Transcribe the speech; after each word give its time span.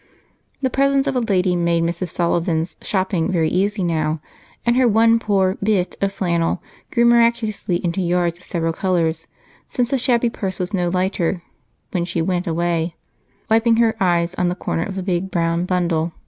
The 0.63 0.71
presence 0.71 1.05
of 1.05 1.15
a 1.15 1.19
lady 1.19 1.55
made 1.55 1.83
Mrs. 1.83 2.07
Sullivan's 2.07 2.75
shopping 2.81 3.31
very 3.31 3.51
easy 3.51 3.83
now, 3.83 4.19
and 4.65 4.75
her 4.75 4.87
one 4.87 5.19
poor 5.19 5.59
"bit" 5.61 5.95
of 6.01 6.11
flannel 6.11 6.59
grew 6.89 7.05
miraculously 7.05 7.75
into 7.85 8.01
yards 8.01 8.39
of 8.39 8.43
several 8.43 8.73
colors, 8.73 9.27
since 9.67 9.91
the 9.91 9.99
shabby 9.99 10.31
purse 10.31 10.57
was 10.57 10.73
no 10.73 10.89
lighter 10.89 11.43
when 11.91 12.03
she 12.05 12.19
went 12.19 12.47
away, 12.47 12.95
wiping 13.47 13.75
her 13.75 13.95
eyes 14.01 14.33
on 14.33 14.49
the 14.49 14.55
corner 14.55 14.85
of 14.85 14.97
a 14.97 15.03
big, 15.03 15.29
brown 15.29 15.65
bundle. 15.65 16.13